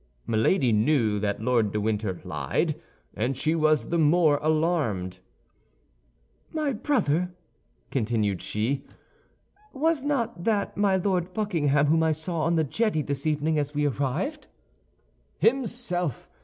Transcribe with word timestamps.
Milady 0.25 0.71
knew 0.71 1.19
that 1.19 1.43
Lord 1.43 1.71
de 1.71 1.79
Winter 1.79 2.19
lied, 2.23 2.81
and 3.15 3.37
she 3.37 3.53
was 3.53 3.89
the 3.89 3.99
more 3.99 4.37
alarmed. 4.41 5.19
"My 6.51 6.73
brother," 6.73 7.35
continued 7.91 8.41
she, 8.41 8.83
"was 9.73 10.01
not 10.01 10.43
that 10.43 10.75
my 10.75 10.95
Lord 10.95 11.33
Buckingham 11.33 11.85
whom 11.85 12.01
I 12.01 12.13
saw 12.13 12.41
on 12.45 12.55
the 12.55 12.63
jetty 12.63 13.03
this 13.03 13.27
evening 13.27 13.59
as 13.59 13.75
we 13.75 13.85
arrived?" 13.85 14.47
"Himself. 15.37 16.27